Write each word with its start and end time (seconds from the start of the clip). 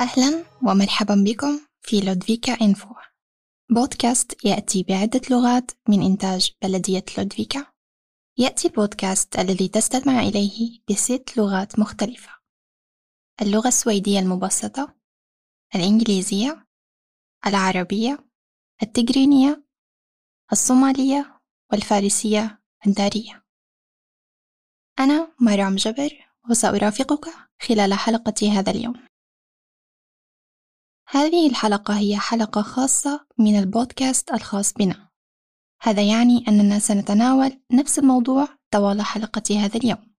أهلا 0.00 0.44
ومرحبا 0.62 1.24
بكم 1.26 1.60
في 1.82 2.00
لودفيكا 2.00 2.52
إنفو 2.52 2.94
بودكاست 3.70 4.44
يأتي 4.44 4.82
بعدة 4.82 5.20
لغات 5.30 5.70
من 5.88 6.02
إنتاج 6.02 6.52
بلدية 6.62 7.04
لودفيكا. 7.18 7.66
يأتي 8.38 8.68
البودكاست 8.68 9.38
الذي 9.38 9.68
تستمع 9.68 10.20
إليه 10.20 10.80
بست 10.90 11.32
لغات 11.36 11.78
مختلفة. 11.78 12.30
اللغة 13.42 13.68
السويدية 13.68 14.18
المبسطة 14.18 14.94
الإنجليزية 15.74 16.66
العربية 17.46 18.18
التجرينية 18.82 19.64
الصومالية 20.52 21.40
والفارسية 21.72 22.62
الدارية. 22.86 23.44
أنا 24.98 25.34
مريم 25.40 25.76
جبر 25.76 26.10
وسأرافقك 26.50 27.26
خلال 27.62 27.94
حلقة 27.94 28.58
هذا 28.58 28.70
اليوم. 28.70 29.06
هذه 31.08 31.48
الحلقة 31.50 31.98
هي 31.98 32.16
حلقة 32.16 32.62
خاصة 32.62 33.26
من 33.38 33.58
البودكاست 33.58 34.32
الخاص 34.32 34.72
بنا. 34.72 35.08
هذا 35.82 36.02
يعني 36.02 36.44
أننا 36.48 36.78
سنتناول 36.78 37.60
نفس 37.72 37.98
الموضوع 37.98 38.48
طوال 38.70 39.02
حلقة 39.02 39.64
هذا 39.64 39.76
اليوم. 39.76 40.14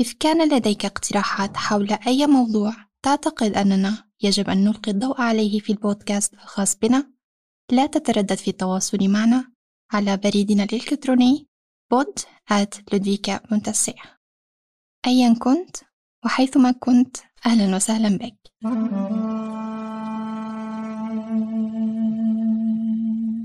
إذ 0.00 0.12
كان 0.20 0.48
لديك 0.48 0.84
اقتراحات 0.84 1.56
حول 1.56 1.92
أي 2.06 2.26
موضوع 2.26 2.74
تعتقد 3.02 3.52
أننا 3.56 4.08
يجب 4.22 4.50
أن 4.50 4.64
نلقي 4.64 4.90
الضوء 4.90 5.20
عليه 5.20 5.60
في 5.60 5.72
البودكاست 5.72 6.34
الخاص 6.34 6.76
بنا 6.76 7.12
لا 7.72 7.86
تتردد 7.86 8.34
في 8.34 8.48
التواصل 8.48 9.08
معنا 9.08 9.52
على 9.92 10.16
بريدنا 10.16 10.62
الإلكتروني 10.64 11.48
بود 11.90 12.18
at 12.52 12.78
أيا 15.06 15.34
كنت 15.34 15.76
وحيثما 16.24 16.70
كنت 16.70 17.16
أهلا 17.46 17.76
وسهلا 17.76 18.18
بك. 18.18 18.38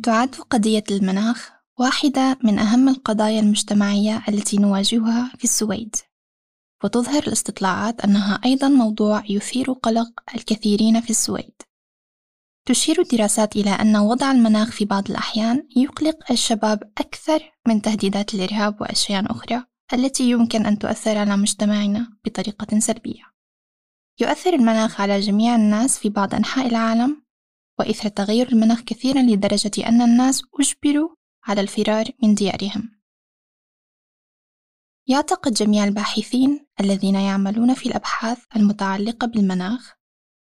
تعد 0.04 0.36
قضية 0.36 0.84
المناخ 0.92 1.52
واحدة 1.80 2.40
من 2.44 2.60
أهم 2.60 2.90
القضايا 2.90 3.40
المجتمعية 3.40 4.24
التي 4.30 4.58
نواجهها 4.58 5.32
في 5.38 5.44
السويد 5.44 5.96
وتظهر 6.84 7.24
الاستطلاعات 7.24 8.02
أنها 8.02 8.42
أيضا 8.46 8.68
موضوع 8.68 9.24
يثير 9.30 9.72
قلق 9.72 10.10
الكثيرين 10.36 11.02
في 11.02 11.10
السويد 11.10 11.54
تشير 12.66 13.02
الدراسات 13.02 13.56
إلى 13.56 13.70
أن 13.70 13.98
وضع 13.98 14.32
المناخ 14.32 14.72
في 14.72 14.86
بعض 14.86 15.10
الأحيان 15.10 15.68
يقلق 15.76 16.32
الشباب 16.32 16.92
أكثر 16.98 17.52
من 17.68 17.82
تهديدات 17.82 18.34
الإرهاب 18.34 18.82
وأشياء 18.82 19.32
أخرى 19.32 19.64
التي 19.94 20.30
يمكن 20.30 20.66
أن 20.66 20.80
تؤثر 20.80 21.18
على 21.18 21.38
مجتمعنا 21.38 22.18
بطريقة 22.26 22.80
سلبية. 22.80 23.24
يؤثر 24.20 24.54
المناخ 24.54 25.02
على 25.02 25.20
جميع 25.20 25.56
الناس 25.56 26.00
في 26.00 26.10
بعض 26.10 26.36
أنحاء 26.36 26.68
العالم، 26.68 27.23
وإثر 27.80 28.10
تغير 28.10 28.48
المناخ 28.50 28.82
كثيرا 28.82 29.22
لدرجة 29.22 29.88
أن 29.88 30.02
الناس 30.02 30.42
أجبروا 30.60 31.16
على 31.44 31.62
الفرار 31.62 32.06
من 32.24 32.36
ديارهم. 32.36 33.00
يعتقد 35.08 35.54
جميع 35.54 35.84
الباحثين 35.84 36.68
الذين 36.80 37.16
يعملون 37.16 37.74
في 37.74 37.86
الأبحاث 37.86 38.46
المتعلقة 38.56 39.28
بالمناخ 39.28 39.94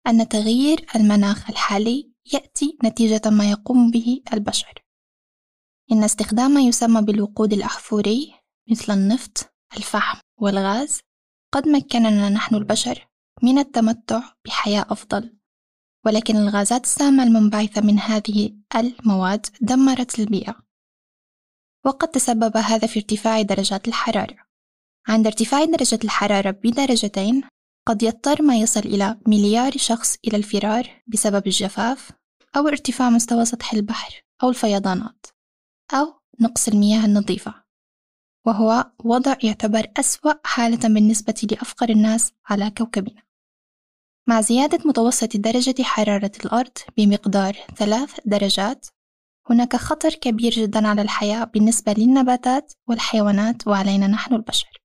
أن 0.07 0.27
تغيير 0.27 0.85
المناخ 0.95 1.49
الحالي 1.49 2.11
يأتي 2.33 2.77
نتيجة 2.83 3.29
ما 3.29 3.51
يقوم 3.51 3.91
به 3.91 4.21
البشر. 4.33 4.85
إن 5.91 6.03
استخدام 6.03 6.51
ما 6.51 6.61
يسمى 6.61 7.01
بالوقود 7.01 7.53
الأحفوري 7.53 8.33
مثل 8.71 8.93
النفط، 8.93 9.53
الفحم 9.77 10.19
والغاز 10.37 10.99
قد 11.53 11.67
مكننا 11.67 12.29
نحن 12.29 12.55
البشر 12.55 13.07
من 13.43 13.57
التمتع 13.57 14.21
بحياة 14.45 14.85
أفضل، 14.89 15.37
ولكن 16.05 16.35
الغازات 16.35 16.83
السامة 16.83 17.23
المنبعثة 17.23 17.81
من 17.81 17.99
هذه 17.99 18.57
المواد 18.75 19.45
دمرت 19.61 20.19
البيئة، 20.19 20.55
وقد 21.85 22.07
تسبب 22.07 22.57
هذا 22.57 22.87
في 22.87 22.99
ارتفاع 22.99 23.41
درجات 23.41 23.87
الحرارة. 23.87 24.37
عند 25.07 25.27
ارتفاع 25.27 25.65
درجة 25.65 25.99
الحرارة 26.03 26.51
بدرجتين 26.51 27.43
قد 27.87 28.03
يضطر 28.03 28.41
ما 28.41 28.55
يصل 28.55 28.79
إلى 28.79 29.19
مليار 29.27 29.71
شخص 29.77 30.17
إلى 30.27 30.37
الفرار 30.37 31.01
بسبب 31.07 31.47
الجفاف 31.47 32.11
أو 32.57 32.67
ارتفاع 32.67 33.09
مستوى 33.09 33.45
سطح 33.45 33.73
البحر 33.73 34.23
أو 34.43 34.49
الفيضانات 34.49 35.25
أو 35.93 36.21
نقص 36.41 36.67
المياه 36.67 37.05
النظيفة. 37.05 37.63
وهو 38.45 38.91
وضع 39.03 39.35
يعتبر 39.43 39.87
أسوأ 39.97 40.33
حالة 40.43 40.87
بالنسبة 40.93 41.47
لأفقر 41.51 41.89
الناس 41.89 42.31
على 42.45 42.69
كوكبنا. 42.69 43.23
مع 44.27 44.41
زيادة 44.41 44.79
متوسط 44.85 45.37
درجة 45.37 45.83
حرارة 45.83 46.31
الأرض 46.45 46.77
بمقدار 46.97 47.53
ثلاث 47.75 48.19
درجات 48.25 48.87
هناك 49.49 49.75
خطر 49.75 50.13
كبير 50.13 50.51
جدا 50.51 50.87
على 50.87 51.01
الحياة 51.01 51.43
بالنسبة 51.43 51.93
للنباتات 51.97 52.73
والحيوانات 52.87 53.67
وعلينا 53.67 54.07
نحن 54.07 54.33
البشر. 54.33 54.81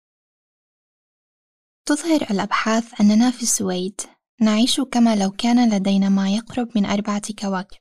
تظهر 1.88 2.22
الأبحاث 2.30 3.00
أننا 3.00 3.30
في 3.30 3.42
السويد 3.42 4.00
نعيش 4.40 4.80
كما 4.80 5.16
لو 5.16 5.30
كان 5.30 5.74
لدينا 5.74 6.08
ما 6.08 6.30
يقرب 6.30 6.68
من 6.76 6.86
أربعة 6.86 7.32
كواكب. 7.38 7.78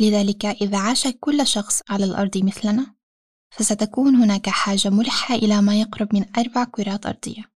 لذلك 0.00 0.46
إذا 0.46 0.78
عاش 0.78 1.08
كل 1.20 1.46
شخص 1.46 1.82
على 1.88 2.04
الأرض 2.04 2.38
مثلنا 2.44 2.94
فستكون 3.50 4.14
هناك 4.14 4.48
حاجة 4.48 4.88
ملحة 4.90 5.34
إلى 5.34 5.62
ما 5.62 5.80
يقرب 5.80 6.14
من 6.14 6.38
أربع 6.38 6.64
كرات 6.64 7.06
أرضية. 7.06 7.55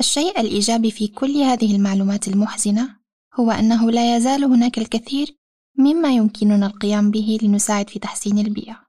الشيء 0.00 0.40
الإيجابي 0.40 0.90
في 0.90 1.08
كل 1.08 1.36
هذه 1.36 1.76
المعلومات 1.76 2.28
المحزنة 2.28 2.96
هو 3.34 3.50
أنه 3.50 3.90
لا 3.90 4.16
يزال 4.16 4.44
هناك 4.44 4.78
الكثير 4.78 5.38
مما 5.78 6.12
يمكننا 6.14 6.66
القيام 6.66 7.10
به 7.10 7.38
لنساعد 7.42 7.90
في 7.90 7.98
تحسين 7.98 8.38
البيئة. 8.38 8.86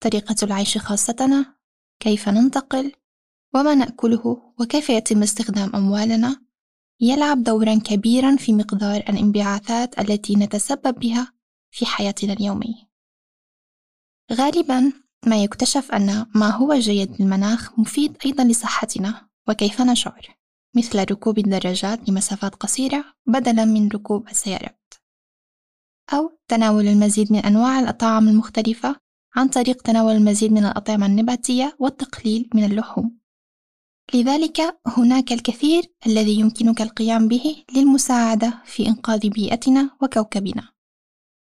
طريقة 0.00 0.36
العيش 0.42 0.78
خاصتنا 0.78 1.54
كيف 2.00 2.28
ننتقل 2.28 2.92
وما 3.54 3.74
نأكله 3.74 4.54
وكيف 4.60 4.90
يتم 4.90 5.22
استخدام 5.22 5.76
أموالنا 5.76 6.40
يلعب 7.00 7.42
دورا 7.42 7.74
كبيرا 7.84 8.36
في 8.36 8.52
مقدار 8.52 8.96
الانبعاثات 8.96 9.98
التي 9.98 10.36
نتسبب 10.36 10.98
بها 10.98 11.32
في 11.70 11.86
حياتنا 11.86 12.32
اليومية. 12.32 12.88
غالبا 14.32 14.92
ما 15.26 15.42
يكتشف 15.42 15.92
أن 15.92 16.26
ما 16.34 16.50
هو 16.50 16.74
جيد 16.74 17.22
للمناخ 17.22 17.78
مفيد 17.78 18.16
أيضا 18.26 18.44
لصحتنا. 18.44 19.27
وكيف 19.48 19.80
نشعر؟ 19.82 20.38
مثل 20.76 20.98
ركوب 21.10 21.38
الدراجات 21.38 22.08
لمسافات 22.08 22.54
قصيرة 22.54 23.04
بدلا 23.26 23.64
من 23.64 23.88
ركوب 23.88 24.28
السيارات. 24.28 24.94
أو 26.12 26.38
تناول 26.48 26.88
المزيد 26.88 27.32
من 27.32 27.38
أنواع 27.38 27.80
الأطعام 27.80 28.28
المختلفة 28.28 28.96
عن 29.36 29.48
طريق 29.48 29.82
تناول 29.82 30.12
المزيد 30.12 30.52
من 30.52 30.64
الأطعمة 30.64 31.06
النباتية 31.06 31.76
والتقليل 31.78 32.50
من 32.54 32.64
اللحوم. 32.64 33.18
لذلك 34.14 34.60
هناك 34.86 35.32
الكثير 35.32 35.82
الذي 36.06 36.40
يمكنك 36.40 36.82
القيام 36.82 37.28
به 37.28 37.64
للمساعدة 37.76 38.62
في 38.64 38.86
إنقاذ 38.86 39.28
بيئتنا 39.28 39.90
وكوكبنا. 40.02 40.68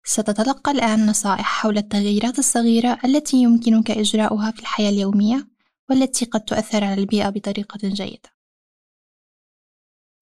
ستتلقى 0.03 0.71
الآن 0.71 1.05
نصائح 1.05 1.61
حول 1.61 1.77
التغييرات 1.77 2.39
الصغيرة 2.39 2.97
التي 3.05 3.37
يمكنك 3.37 3.91
إجراؤها 3.91 4.51
في 4.51 4.59
الحياة 4.59 4.89
اليومية. 4.89 5.54
والتي 5.89 6.25
قد 6.25 6.45
تؤثر 6.45 6.83
على 6.83 7.01
البيئة 7.01 7.29
بطريقة 7.29 7.79
جيدة. 7.83 8.35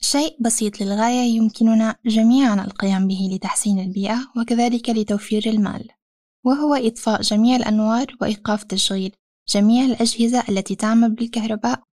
شيء 0.01 0.37
بسيط 0.41 0.81
للغاية 0.81 1.35
يمكننا 1.35 1.95
جميعا 2.05 2.65
القيام 2.65 3.07
به 3.07 3.29
لتحسين 3.31 3.79
البيئة 3.79 4.31
وكذلك 4.37 4.89
لتوفير 4.89 5.43
المال، 5.47 5.89
وهو 6.45 6.73
إطفاء 6.75 7.21
جميع 7.21 7.55
الأنوار 7.55 8.15
وإيقاف 8.21 8.63
تشغيل 8.63 9.15
جميع 9.47 9.85
الأجهزة 9.85 10.43
التي 10.49 10.75
تعمل 10.75 11.11
بالكهرباء 11.11 11.83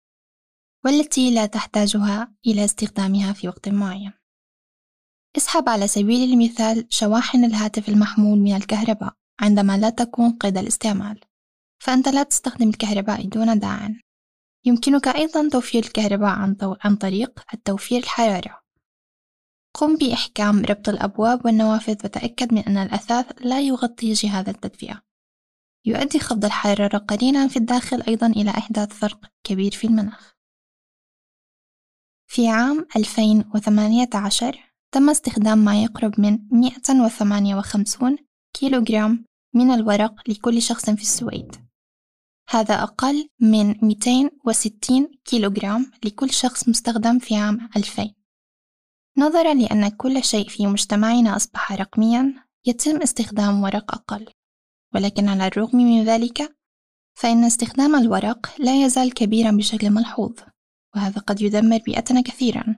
والتي 0.84 1.34
لا 1.34 1.46
تحتاجها 1.46 2.34
إلى 2.46 2.64
استخدامها 2.64 3.32
في 3.32 3.48
وقت 3.48 3.68
معين. 3.68 4.12
اسحب 5.36 5.68
على 5.68 5.88
سبيل 5.88 6.30
المثال 6.30 6.86
شواحن 6.88 7.44
الهاتف 7.44 7.88
المحمول 7.88 8.38
من 8.38 8.56
الكهرباء 8.56 9.14
عندما 9.40 9.78
لا 9.78 9.90
تكون 9.90 10.32
قيد 10.32 10.58
الاستعمال، 10.58 11.20
فأنت 11.82 12.08
لا 12.08 12.22
تستخدم 12.22 12.68
الكهرباء 12.68 13.28
دون 13.28 13.58
داع. 13.58 13.88
يمكنك 14.64 15.08
أيضا 15.08 15.48
توفير 15.48 15.84
الكهرباء 15.84 16.56
عن 16.84 16.96
طريق 16.96 17.40
التوفير 17.54 17.98
الحرارة. 17.98 18.60
قم 19.74 19.96
بإحكام 19.96 20.64
ربط 20.64 20.88
الأبواب 20.88 21.46
والنوافذ 21.46 22.04
وتأكد 22.04 22.54
من 22.54 22.62
أن 22.62 22.76
الأثاث 22.76 23.26
لا 23.40 23.60
يغطي 23.60 24.12
جهاز 24.12 24.48
التدفئة. 24.48 25.02
يؤدي 25.86 26.18
خفض 26.18 26.44
الحرارة 26.44 26.98
قليلا 26.98 27.48
في 27.48 27.56
الداخل 27.56 28.02
أيضا 28.02 28.26
إلى 28.26 28.50
إحداث 28.50 28.92
فرق 28.92 29.26
كبير 29.44 29.72
في 29.72 29.86
المناخ. 29.86 30.34
في 32.30 32.48
عام 32.48 32.86
2018 32.96 34.72
تم 34.92 35.10
استخدام 35.10 35.58
ما 35.58 35.82
يقرب 35.82 36.20
من 36.20 36.38
158 36.50 38.16
كيلوغرام 38.56 39.24
من 39.54 39.70
الورق 39.70 40.28
لكل 40.28 40.62
شخص 40.62 40.90
في 40.90 41.02
السويد 41.02 41.69
هذا 42.50 42.82
أقل 42.82 43.28
من 43.40 43.74
260 43.82 45.08
كيلوغرام 45.24 45.90
لكل 46.04 46.30
شخص 46.30 46.68
مستخدم 46.68 47.18
في 47.18 47.36
عام 47.36 47.68
2000 47.76 48.14
نظرا 49.18 49.54
لأن 49.54 49.88
كل 49.88 50.24
شيء 50.24 50.48
في 50.48 50.66
مجتمعنا 50.66 51.36
أصبح 51.36 51.72
رقميا 51.72 52.34
يتم 52.66 53.02
استخدام 53.02 53.62
ورق 53.62 53.94
أقل. 53.94 54.26
ولكن 54.94 55.28
على 55.28 55.46
الرغم 55.46 55.78
من 55.78 56.04
ذلك 56.04 56.56
فإن 57.18 57.44
استخدام 57.44 57.96
الورق 57.96 58.54
لا 58.58 58.84
يزال 58.84 59.14
كبيرا 59.14 59.50
بشكل 59.50 59.90
ملحوظ 59.90 60.32
وهذا 60.96 61.20
قد 61.20 61.40
يدمر 61.40 61.78
بيئتنا 61.78 62.20
كثيرا. 62.20 62.76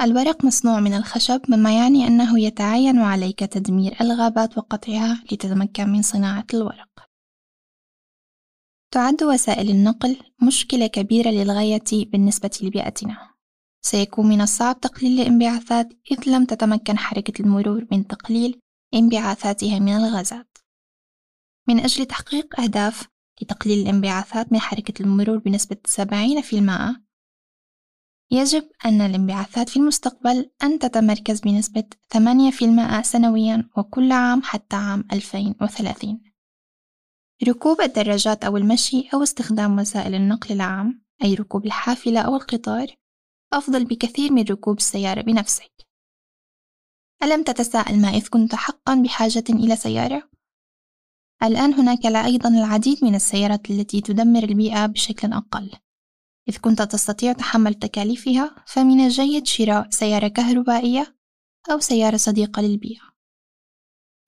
الورق 0.00 0.44
مصنوع 0.44 0.80
من 0.80 0.94
الخشب 0.94 1.40
مما 1.48 1.78
يعني 1.78 2.06
أنه 2.06 2.40
يتعين 2.40 2.98
عليك 2.98 3.40
تدمير 3.40 3.96
الغابات 4.00 4.58
وقطعها 4.58 5.24
لتتمكن 5.32 5.88
من 5.88 6.02
صناعة 6.02 6.46
الورق. 6.54 7.05
تعد 8.96 9.22
وسائل 9.22 9.70
النقل 9.70 10.16
مشكلة 10.42 10.86
كبيرة 10.86 11.30
للغاية 11.30 11.84
بالنسبة 11.92 12.50
لبيئتنا. 12.62 13.34
سيكون 13.82 14.26
من 14.26 14.40
الصعب 14.40 14.80
تقليل 14.80 15.20
الانبعاثات 15.20 15.92
إذ 16.10 16.30
لم 16.30 16.44
تتمكن 16.44 16.98
حركة 16.98 17.42
المرور 17.42 17.86
من 17.92 18.06
تقليل 18.06 18.60
انبعاثاتها 18.94 19.78
من 19.78 19.96
الغازات. 19.96 20.58
من 21.68 21.80
أجل 21.80 22.06
تحقيق 22.06 22.60
أهداف 22.60 23.08
لتقليل 23.42 23.78
الانبعاثات 23.82 24.52
من 24.52 24.58
حركة 24.58 25.02
المرور 25.02 25.38
بنسبة 25.38 25.76
70% 25.86 27.00
يجب 28.30 28.68
أن 28.84 29.00
الانبعاثات 29.00 29.68
في 29.68 29.76
المستقبل 29.76 30.50
أن 30.62 30.78
تتمركز 30.78 31.40
بنسبة 31.40 31.84
8% 32.14 33.00
سنويا 33.02 33.68
وكل 33.76 34.12
عام 34.12 34.42
حتى 34.42 34.76
عام 34.76 35.04
2030 35.12 36.25
ركوب 37.44 37.80
الدراجات 37.80 38.44
أو 38.44 38.56
المشي 38.56 39.08
أو 39.14 39.22
استخدام 39.22 39.78
وسائل 39.78 40.14
النقل 40.14 40.54
العام 40.54 41.04
أي 41.24 41.34
ركوب 41.34 41.66
الحافلة 41.66 42.20
أو 42.20 42.36
القطار 42.36 42.86
أفضل 43.52 43.84
بكثير 43.84 44.32
من 44.32 44.42
ركوب 44.42 44.76
السيارة 44.76 45.20
بنفسك. 45.20 45.72
ألم 47.22 47.42
تتساءل 47.42 48.00
ما 48.00 48.08
إذ 48.08 48.28
كنت 48.28 48.54
حقا 48.54 48.94
بحاجة 48.94 49.44
إلى 49.50 49.76
سيارة؟ 49.76 50.30
الآن 51.42 51.74
هناك 51.74 52.06
أيضا 52.06 52.48
العديد 52.48 53.04
من 53.04 53.14
السيارات 53.14 53.70
التي 53.70 54.00
تدمر 54.00 54.42
البيئة 54.42 54.86
بشكل 54.86 55.32
أقل. 55.32 55.72
إذ 56.48 56.56
كنت 56.58 56.82
تستطيع 56.82 57.32
تحمل 57.32 57.74
تكاليفها 57.74 58.64
فمن 58.66 59.00
الجيد 59.00 59.46
شراء 59.46 59.90
سيارة 59.90 60.28
كهربائية 60.28 61.16
أو 61.72 61.80
سيارة 61.80 62.16
صديقة 62.16 62.62
للبيئة. 62.62 63.15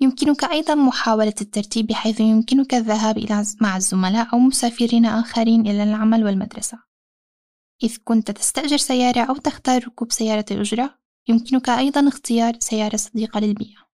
يمكنك 0.00 0.44
أيضا 0.44 0.74
محاولة 0.74 1.34
الترتيب 1.40 1.86
بحيث 1.86 2.20
يمكنك 2.20 2.74
الذهاب 2.74 3.18
إلى 3.18 3.44
مع 3.60 3.76
الزملاء 3.76 4.32
أو 4.32 4.38
مسافرين 4.38 5.06
آخرين 5.06 5.60
إلى 5.60 5.82
العمل 5.82 6.24
والمدرسة. 6.24 6.82
إذ 7.82 7.96
كنت 8.04 8.30
تستأجر 8.30 8.76
سيارة 8.76 9.20
أو 9.20 9.36
تختار 9.36 9.84
ركوب 9.86 10.12
سيارة 10.12 10.44
أجرة 10.50 10.98
يمكنك 11.28 11.68
أيضا 11.68 12.08
اختيار 12.08 12.56
سيارة 12.60 12.96
صديقة 12.96 13.40
للبيئة. 13.40 13.88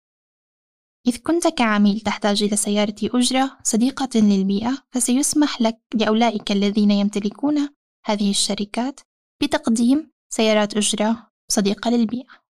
إذ 1.07 1.17
كنت 1.17 1.47
كعميل 1.47 1.99
تحتاج 1.99 2.43
إلى 2.43 2.55
سيارة 2.55 2.95
أجرة 3.03 3.57
صديقة 3.63 4.09
للبيئة 4.15 4.77
فسيسمح 4.91 5.61
لك 5.61 5.81
لأولئك 5.95 6.51
الذين 6.51 6.91
يمتلكون 6.91 7.69
هذه 8.05 8.29
الشركات 8.29 8.99
بتقديم 9.43 10.11
سيارات 10.29 10.77
أجرة 10.77 11.31
صديقة 11.51 11.91
للبيئة. 11.91 12.41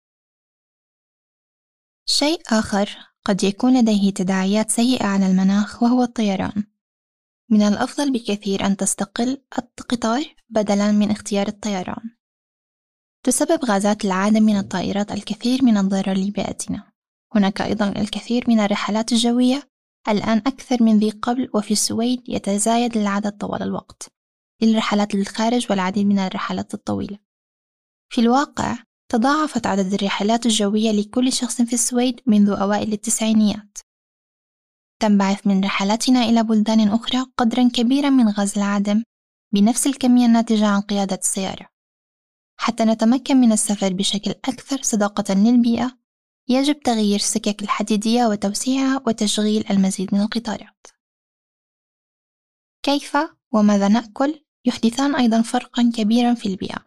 شيء 2.10 2.42
آخر. 2.48 3.11
قد 3.26 3.44
يكون 3.44 3.80
لديه 3.80 4.12
تداعيات 4.12 4.70
سيئة 4.72 5.06
على 5.06 5.28
المناخ 5.28 5.84
وهو 5.84 6.04
الطيران. 6.04 6.64
من 7.50 7.62
الأفضل 7.62 8.12
بكثير 8.12 8.66
أن 8.66 8.78
تستقل 8.78 9.42
القطار 9.58 10.24
بدلاً 10.50 10.92
من 10.92 11.12
اختيار 11.12 11.48
الطيران. 11.48 12.10
تسبب 13.26 13.66
غازات 13.66 14.06
العادم 14.06 14.44
من 14.44 14.58
الطائرات 14.58 15.12
الكثير 15.12 15.64
من 15.64 15.78
الضرر 15.78 16.14
لبيئتنا. 16.14 16.92
هناك 17.36 17.62
أيضا 17.62 17.90
الكثير 17.90 18.44
من 18.48 18.60
الرحلات 18.60 19.12
الجوية 19.12 19.72
الآن 20.08 20.38
أكثر 20.38 20.84
من 20.84 21.00
ذي 21.00 21.10
قبل 21.10 21.50
وفي 21.54 21.72
السويد 21.72 22.24
يتزايد 22.28 22.98
العدد 22.98 23.38
طوال 23.38 23.64
الوقت 23.64 24.12
للرحلات 24.62 25.16
للخارج 25.16 25.68
والعديد 25.70 26.06
من 26.06 26.20
الرحلات 26.20 26.74
الطويلة 26.74 27.20
في 28.10 28.22
الواقع 28.22 28.78
تضاعفت 29.12 29.68
عدد 29.68 29.94
الرحلات 29.94 30.46
الجوية 30.46 30.92
لكل 30.92 31.34
شخص 31.34 31.62
في 31.62 31.74
السويد 31.74 32.22
منذ 32.28 32.50
أوائل 32.50 32.94
التسعينيات. 32.94 33.78
تنبعث 35.02 35.48
من 35.48 35.64
رحلاتنا 35.64 36.24
إلى 36.24 36.44
بلدان 36.44 36.88
أخرى 36.88 37.26
قدرا 37.38 37.70
كبيرا 37.74 38.10
من 38.10 38.30
غاز 38.30 38.58
العدم 38.58 39.04
بنفس 39.54 39.88
الكمية 39.88 40.26
الناتجة 40.26 40.68
عن 40.68 40.82
قيادة 40.82 41.16
السيارة. 41.16 41.68
حتى 42.60 42.84
نتمكن 42.84 43.38
من 43.38 43.52
السفر 43.52 43.94
بشكل 43.94 44.32
أكثر 44.32 44.82
صداقة 44.82 45.34
للبيئة 45.34 45.98
يجب 46.50 46.80
تغيير 46.80 47.16
السكك 47.16 47.62
الحديدية 47.64 48.26
وتوسيعها 48.26 49.04
وتشغيل 49.08 49.66
المزيد 49.70 50.16
من 50.16 50.22
القطارات. 50.22 50.88
كيف 52.84 53.18
وماذا 53.54 53.88
نأكل؟ 53.88 54.46
يحدثان 54.66 55.16
أيضا 55.16 55.42
فرقا 55.42 55.92
كبيرا 55.96 56.34
في 56.34 56.46
البيئة. 56.46 56.86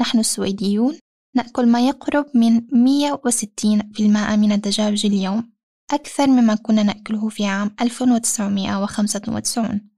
نحن 0.00 0.18
السويديون 0.18 0.98
نأكل 1.36 1.68
ما 1.68 1.88
يقرب 1.88 2.26
من 2.34 2.60
160% 2.60 4.36
من 4.36 4.52
الدجاج 4.52 5.06
اليوم 5.06 5.52
أكثر 5.90 6.26
مما 6.26 6.54
كنا 6.54 6.82
نأكله 6.82 7.28
في 7.28 7.46
عام 7.46 7.76
1995 7.80 9.90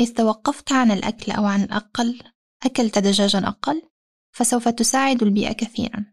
إذ 0.00 0.14
توقفت 0.14 0.72
عن 0.72 0.90
الأكل 0.90 1.32
أو 1.32 1.44
عن 1.44 1.62
الأقل 1.62 2.22
أكلت 2.64 2.98
دجاجا 2.98 3.38
أقل 3.38 3.82
فسوف 4.32 4.68
تساعد 4.68 5.22
البيئة 5.22 5.52
كثيرا. 5.52 6.04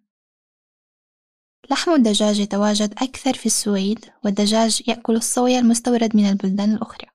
لحم 1.71 1.93
الدجاج 1.93 2.39
يتواجد 2.39 2.91
أكثر 2.91 3.33
في 3.33 3.45
السويد 3.45 4.05
والدجاج 4.25 4.83
يأكل 4.87 5.15
الصويا 5.15 5.59
المستورد 5.59 6.15
من 6.15 6.29
البلدان 6.29 6.73
الأخرى. 6.73 7.07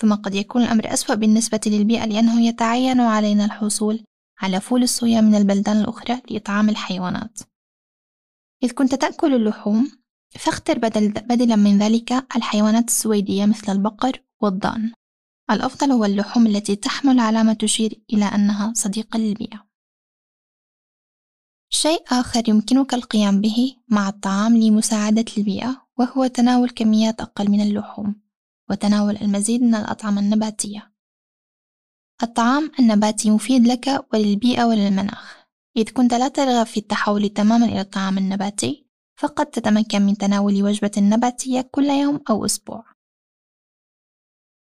ثم 0.00 0.14
قد 0.14 0.34
يكون 0.34 0.62
الأمر 0.62 0.92
أسوأ 0.92 1.14
بالنسبة 1.14 1.60
للبيئة 1.66 2.04
لأنه 2.04 2.46
يتعين 2.46 3.00
علينا 3.00 3.44
الحصول 3.44 4.04
على 4.44 4.60
فول 4.60 4.82
الصويا 4.82 5.20
من 5.20 5.34
البلدان 5.34 5.80
الأخرى 5.80 6.20
لإطعام 6.30 6.68
الحيوانات. 6.68 7.38
إذ 8.62 8.72
كنت 8.72 8.94
تأكل 8.94 9.34
اللحوم 9.34 9.90
فاختر 10.38 10.78
بدل 10.78 11.12
بدلا 11.12 11.56
من 11.56 11.78
ذلك 11.78 12.12
الحيوانات 12.36 12.88
السويدية 12.88 13.46
مثل 13.46 13.72
البقر 13.72 14.22
والضأن. 14.40 14.92
الأفضل 15.50 15.92
هو 15.92 16.04
اللحوم 16.04 16.46
التي 16.46 16.76
تحمل 16.76 17.20
علامة 17.20 17.52
تشير 17.52 18.02
إلى 18.12 18.24
أنها 18.24 18.72
صديقة 18.76 19.18
للبيئة. 19.18 19.66
شيء 21.70 22.04
آخر 22.10 22.48
يمكنك 22.48 22.94
القيام 22.94 23.40
به 23.40 23.76
مع 23.88 24.08
الطعام 24.08 24.56
لمساعدة 24.56 25.24
البيئة 25.38 25.86
وهو 25.98 26.26
تناول 26.26 26.70
كميات 26.70 27.20
أقل 27.20 27.50
من 27.50 27.60
اللحوم 27.60 28.22
وتناول 28.70 29.16
المزيد 29.16 29.62
من 29.62 29.74
الأطعمة 29.74 30.20
النباتية. 30.20 30.93
الطعام 32.22 32.72
النباتي 32.78 33.30
مفيد 33.30 33.66
لك 33.66 34.06
وللبيئة 34.12 34.64
وللمناخ. 34.64 35.44
إذ 35.76 35.90
كنت 35.90 36.14
لا 36.14 36.28
ترغب 36.28 36.66
في 36.66 36.80
التحول 36.80 37.28
تماما 37.28 37.66
إلى 37.66 37.80
الطعام 37.80 38.18
النباتي 38.18 38.86
فقد 39.20 39.46
تتمكن 39.46 40.02
من 40.02 40.16
تناول 40.16 40.62
وجبة 40.62 40.90
نباتية 40.98 41.60
كل 41.60 41.84
يوم 41.84 42.20
أو 42.30 42.44
أسبوع. 42.44 42.84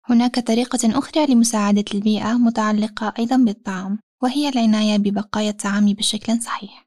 هناك 0.08 0.38
طريقة 0.38 0.98
أخرى 0.98 1.26
لمساعدة 1.26 1.84
البيئة 1.94 2.32
متعلقة 2.32 3.14
أيضا 3.18 3.36
بالطعام 3.36 3.98
وهي 4.22 4.48
العناية 4.48 4.96
ببقايا 4.96 5.50
الطعام 5.50 5.84
بشكل 5.84 6.42
صحيح. 6.42 6.86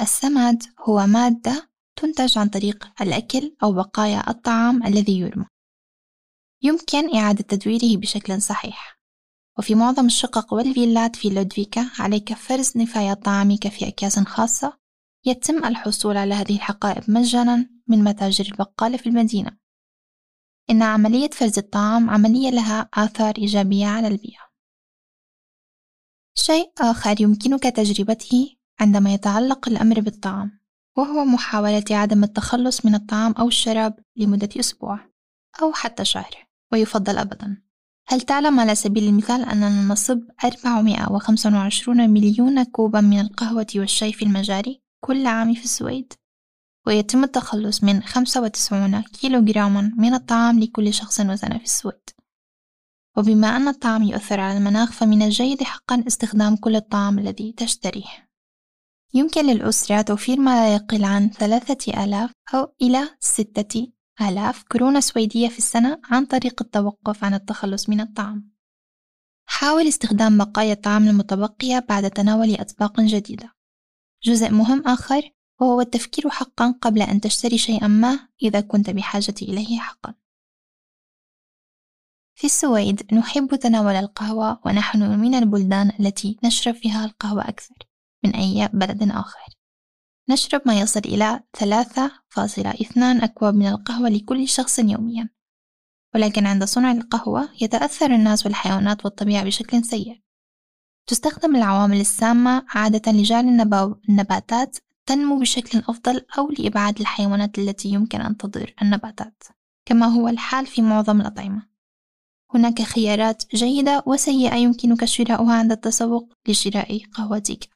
السماد 0.00 0.62
هو 0.80 1.06
مادة 1.06 1.70
تنتج 1.96 2.38
عن 2.38 2.48
طريق 2.48 2.92
الأكل 3.00 3.56
أو 3.62 3.72
بقايا 3.72 4.30
الطعام 4.30 4.86
الذي 4.86 5.18
يرمى. 5.18 5.46
يمكن 6.62 7.16
إعادة 7.16 7.42
تدويره 7.42 7.96
بشكل 7.96 8.42
صحيح. 8.42 8.95
وفي 9.58 9.74
معظم 9.74 10.06
الشقق 10.06 10.54
والفيلات 10.54 11.16
في 11.16 11.28
لودفيكا 11.28 11.90
عليك 11.98 12.32
فرز 12.34 12.72
نفايات 12.76 13.24
طعامك 13.24 13.68
في 13.68 13.88
أكياس 13.88 14.18
خاصة 14.18 14.78
يتم 15.26 15.64
الحصول 15.64 16.16
على 16.16 16.34
هذه 16.34 16.54
الحقائب 16.54 17.10
مجانا 17.10 17.68
من 17.88 18.04
متاجر 18.04 18.44
البقالة 18.44 18.96
في 18.96 19.06
المدينة. 19.08 19.58
إن 20.70 20.82
عملية 20.82 21.30
فرز 21.30 21.58
الطعام 21.58 22.10
عملية 22.10 22.50
لها 22.50 22.88
آثار 22.94 23.34
إيجابية 23.38 23.86
على 23.86 24.08
البيئة. 24.08 24.46
شيء 26.34 26.72
آخر 26.80 27.20
يمكنك 27.20 27.62
تجربته 27.62 28.56
عندما 28.80 29.14
يتعلق 29.14 29.68
الأمر 29.68 30.00
بالطعام 30.00 30.60
وهو 30.96 31.24
محاولة 31.24 31.84
عدم 31.90 32.24
التخلص 32.24 32.86
من 32.86 32.94
الطعام 32.94 33.32
أو 33.32 33.48
الشراب 33.48 33.98
لمدة 34.16 34.48
أسبوع 34.60 35.00
أو 35.62 35.72
حتى 35.72 36.04
شهر 36.04 36.46
ويفضل 36.72 37.18
أبدا. 37.18 37.65
هل 38.08 38.20
تعلم 38.20 38.60
على 38.60 38.74
سبيل 38.74 39.08
المثال 39.08 39.42
أننا 39.42 39.68
نصب 39.68 40.22
425 40.44 42.10
مليون 42.10 42.62
كوبا 42.64 43.00
من 43.00 43.20
القهوة 43.20 43.66
والشاي 43.76 44.12
في 44.12 44.24
المجاري 44.24 44.82
كل 45.04 45.26
عام 45.26 45.54
في 45.54 45.64
السويد؟ 45.64 46.12
ويتم 46.86 47.24
التخلص 47.24 47.84
من 47.84 48.02
95 48.02 49.02
كيلوغراما 49.02 49.92
من 49.96 50.14
الطعام 50.14 50.60
لكل 50.60 50.94
شخص 50.94 51.20
وسنة 51.20 51.58
في 51.58 51.64
السويد 51.64 52.10
وبما 53.16 53.56
أن 53.56 53.68
الطعام 53.68 54.02
يؤثر 54.02 54.40
على 54.40 54.58
المناخ 54.58 54.92
فمن 54.92 55.22
الجيد 55.22 55.62
حقا 55.62 56.04
استخدام 56.06 56.56
كل 56.56 56.76
الطعام 56.76 57.18
الذي 57.18 57.52
تشتريه 57.52 58.28
يمكن 59.14 59.46
للأسرة 59.46 60.02
توفير 60.02 60.40
ما 60.40 60.50
لا 60.50 60.74
يقل 60.74 61.04
عن 61.04 61.30
ثلاثة 61.30 62.04
آلاف 62.04 62.30
أو 62.54 62.74
إلى 62.82 63.08
ستة 63.20 63.95
آلاف 64.20 64.62
كورونا 64.62 65.00
سويدية 65.00 65.48
في 65.48 65.58
السنة 65.58 66.00
عن 66.04 66.26
طريق 66.26 66.62
التوقف 66.62 67.24
عن 67.24 67.34
التخلص 67.34 67.88
من 67.88 68.00
الطعام. 68.00 68.50
حاول 69.48 69.88
استخدام 69.88 70.38
بقايا 70.38 70.72
الطعام 70.72 71.08
المتبقية 71.08 71.86
بعد 71.88 72.10
تناول 72.10 72.54
أطباق 72.54 73.00
جديدة. 73.00 73.52
جزء 74.22 74.50
مهم 74.50 74.82
آخر 74.86 75.30
وهو 75.60 75.80
التفكير 75.80 76.30
حقا 76.30 76.78
قبل 76.82 77.02
أن 77.02 77.20
تشتري 77.20 77.58
شيئا 77.58 77.86
ما 77.86 78.28
إذا 78.42 78.60
كنت 78.60 78.90
بحاجة 78.90 79.34
إليه 79.42 79.78
حقا. 79.78 80.14
في 82.38 82.44
السويد 82.44 83.14
نحب 83.14 83.54
تناول 83.54 83.94
القهوة 83.94 84.60
ونحن 84.66 85.20
من 85.20 85.34
البلدان 85.34 85.92
التي 86.00 86.38
نشرب 86.44 86.74
فيها 86.74 87.04
القهوة 87.04 87.48
أكثر 87.48 87.74
من 88.24 88.34
أي 88.34 88.68
بلد 88.72 89.10
آخر. 89.10 89.56
نشرب 90.28 90.62
ما 90.66 90.80
يصل 90.80 91.00
إلى 91.00 91.40
3.2 91.58 92.98
أكواب 92.98 93.54
من 93.54 93.66
القهوة 93.66 94.08
لكل 94.08 94.48
شخص 94.48 94.78
يوميا. 94.78 95.28
ولكن 96.14 96.46
عند 96.46 96.64
صنع 96.64 96.92
القهوة 96.92 97.48
يتأثر 97.60 98.14
الناس 98.14 98.46
والحيوانات 98.46 99.04
والطبيعة 99.04 99.44
بشكل 99.44 99.84
سيء. 99.84 100.20
تستخدم 101.06 101.56
العوامل 101.56 102.00
السامة 102.00 102.66
عادة 102.68 103.12
لجعل 103.12 103.70
النباتات 104.08 104.76
تنمو 105.06 105.40
بشكل 105.40 105.78
أفضل 105.78 106.26
أو 106.38 106.50
لإبعاد 106.50 107.00
الحيوانات 107.00 107.58
التي 107.58 107.88
يمكن 107.88 108.20
أن 108.20 108.36
تضر 108.36 108.74
النباتات 108.82 109.42
كما 109.88 110.06
هو 110.06 110.28
الحال 110.28 110.66
في 110.66 110.82
معظم 110.82 111.20
الأطعمة. 111.20 111.66
هناك 112.54 112.82
خيارات 112.82 113.42
جيدة 113.54 114.02
وسيئة 114.06 114.54
يمكنك 114.54 115.04
شراؤها 115.04 115.54
عند 115.54 115.72
التسوق 115.72 116.32
لشراء 116.48 117.02
قهوتك. 117.12 117.75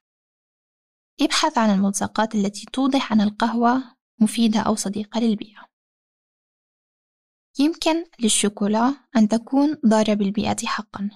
ابحث 1.20 1.58
عن 1.58 1.70
الملصقات 1.70 2.34
التي 2.34 2.66
توضح 2.72 3.12
أن 3.12 3.20
القهوة 3.20 3.82
مفيدة 4.20 4.60
أو 4.60 4.74
صديقة 4.74 5.20
للبيئة. 5.20 5.70
يمكن 7.58 8.04
للشوكولا 8.20 8.94
أن 9.16 9.28
تكون 9.28 9.78
ضارة 9.86 10.14
بالبيئة 10.14 10.66
حقا. 10.66 11.10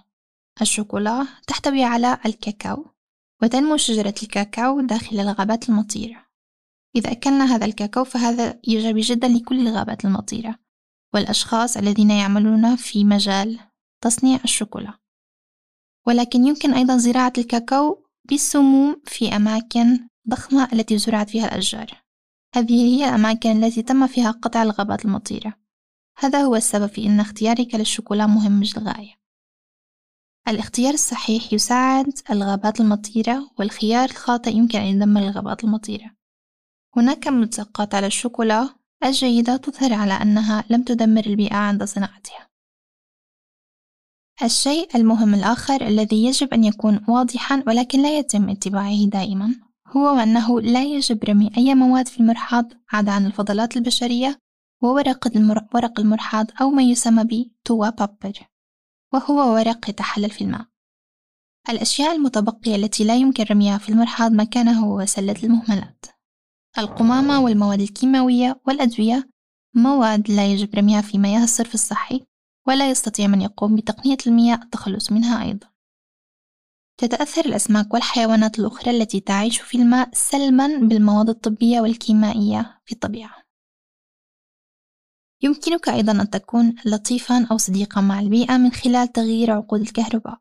الشوكولا 0.62 1.26
تحتوي 1.46 1.84
على 1.84 2.18
الكاكاو 2.26 2.86
وتنمو 3.42 3.76
شجرة 3.76 4.14
الكاكاو 4.22 4.80
داخل 4.80 5.20
الغابات 5.20 5.68
المطيرة. 5.68 6.26
إذا 6.96 7.12
أكلنا 7.12 7.44
هذا 7.44 7.64
الكاكاو 7.64 8.04
فهذا 8.04 8.60
إيجابي 8.68 9.00
جدا 9.00 9.28
لكل 9.28 9.68
الغابات 9.68 10.04
المطيرة 10.04 10.58
والأشخاص 11.14 11.76
الذين 11.76 12.10
يعملون 12.10 12.76
في 12.76 13.04
مجال 13.04 13.60
تصنيع 14.00 14.40
الشوكولا. 14.44 14.98
ولكن 16.06 16.44
يمكن 16.44 16.74
أيضا 16.74 16.96
زراعة 16.96 17.32
الكاكاو 17.38 18.03
بالسموم 18.24 19.02
في 19.06 19.36
أماكن 19.36 20.08
ضخمة 20.28 20.68
التي 20.72 20.98
زرعت 20.98 21.30
فيها 21.30 21.44
الأشجار. 21.44 22.02
هذه 22.54 22.84
هي 22.84 23.08
الأماكن 23.08 23.64
التي 23.64 23.82
تم 23.82 24.06
فيها 24.06 24.30
قطع 24.30 24.62
الغابات 24.62 25.04
المطيرة. 25.04 25.54
هذا 26.18 26.42
هو 26.42 26.56
السبب 26.56 26.86
في 26.86 27.06
أن 27.06 27.20
اختيارك 27.20 27.74
للشوكولا 27.74 28.26
مهم 28.26 28.62
للغاية. 28.62 29.14
الاختيار 30.48 30.94
الصحيح 30.94 31.52
يساعد 31.52 32.18
الغابات 32.30 32.80
المطيرة 32.80 33.50
والخيار 33.58 34.10
الخاطئ 34.10 34.56
يمكن 34.56 34.78
أن 34.78 34.86
يدمر 34.86 35.20
الغابات 35.20 35.64
المطيرة. 35.64 36.10
هناك 36.96 37.28
ملصقات 37.28 37.94
على 37.94 38.06
الشوكولا 38.06 38.74
الجيدة 39.04 39.56
تظهر 39.56 39.92
على 39.92 40.12
أنها 40.12 40.64
لم 40.70 40.82
تدمر 40.82 41.26
البيئة 41.26 41.56
عند 41.56 41.84
صناعتها. 41.84 42.48
الشيء 44.42 44.96
المهم 44.96 45.34
الآخر 45.34 45.86
الذي 45.86 46.24
يجب 46.24 46.54
أن 46.54 46.64
يكون 46.64 47.04
واضحا 47.08 47.64
ولكن 47.66 48.02
لا 48.02 48.18
يتم 48.18 48.48
اتباعه 48.48 49.04
دائما 49.04 49.54
هو 49.88 50.08
أنه 50.08 50.60
لا 50.60 50.82
يجب 50.84 51.24
رمي 51.24 51.50
أي 51.56 51.74
مواد 51.74 52.08
في 52.08 52.20
المرحاض 52.20 52.72
عدا 52.92 53.12
عن 53.12 53.26
الفضلات 53.26 53.76
البشرية 53.76 54.38
وورق 54.82 55.28
ورق 55.74 56.00
المرحاض 56.00 56.46
أو 56.60 56.70
ما 56.70 56.82
يسمى 56.82 57.24
بتوا 57.24 57.88
بابر 57.88 58.32
وهو 59.12 59.54
ورق 59.54 59.90
يتحلل 59.90 60.30
في 60.30 60.44
الماء. 60.44 60.66
الأشياء 61.68 62.16
المتبقية 62.16 62.76
التي 62.76 63.04
لا 63.04 63.16
يمكن 63.16 63.44
رميها 63.50 63.78
في 63.78 63.88
المرحاض 63.88 64.32
مكانه 64.32 64.86
هو 64.86 65.04
سلة 65.04 65.36
المهملات. 65.44 66.06
القمامة 66.78 67.40
والمواد 67.40 67.80
الكيماوية 67.80 68.60
والأدوية 68.66 69.28
مواد 69.74 70.30
لا 70.30 70.46
يجب 70.46 70.74
رميها 70.74 71.00
في 71.00 71.18
مياه 71.18 71.44
الصرف 71.44 71.74
الصحي 71.74 72.24
ولا 72.66 72.90
يستطيع 72.90 73.26
من 73.26 73.42
يقوم 73.42 73.76
بتقنية 73.76 74.16
المياه 74.26 74.56
التخلص 74.62 75.12
منها 75.12 75.42
أيضا. 75.42 75.68
تتأثر 76.96 77.44
الأسماك 77.44 77.94
والحيوانات 77.94 78.58
الأخرى 78.58 78.90
التي 78.90 79.20
تعيش 79.20 79.60
في 79.60 79.78
الماء 79.78 80.10
سلبا 80.12 80.78
بالمواد 80.78 81.28
الطبية 81.28 81.80
والكيميائية 81.80 82.80
في 82.84 82.92
الطبيعة. 82.92 83.44
يمكنك 85.42 85.88
أيضا 85.88 86.12
أن 86.12 86.30
تكون 86.30 86.74
لطيفا 86.84 87.46
أو 87.50 87.56
صديقا 87.56 88.00
مع 88.00 88.20
البيئة 88.20 88.56
من 88.56 88.72
خلال 88.72 89.12
تغيير 89.12 89.50
عقود 89.50 89.80
الكهرباء. 89.80 90.38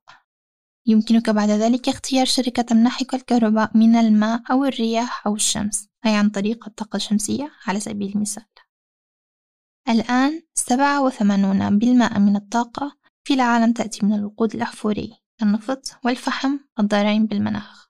يمكنك 0.86 1.30
بعد 1.30 1.50
ذلك 1.50 1.90
اختيار 1.90 2.26
شركة 2.26 2.62
تمنحك 2.64 3.14
الكهرباء 3.14 3.78
من 3.78 3.96
الماء 3.96 4.42
أو 4.52 4.66
الرياح 4.66 5.28
أو 5.28 5.36
الشمس 5.36 5.88
أي 6.06 6.16
عن 6.16 6.30
طريق 6.30 6.68
الطاقة 6.68 6.98
الشمسية 6.98 7.52
على 7.66 7.80
سبيل 7.80 8.12
المثال. 8.16 8.46
الآن 9.90 10.44
سبعة 10.54 11.04
وثمانون 11.04 11.80
بالمائة 11.80 12.20
من 12.20 12.36
الطاقة 12.36 12.98
في 13.28 13.34
العالم 13.34 13.74
تأتي 13.74 14.06
من 14.06 14.14
الوقود 14.14 14.56
الأحفوري 14.56 15.18
النفط 15.42 16.00
والفحم 16.06 16.60
الضارين 16.80 17.26
بالمناخ. 17.26 17.90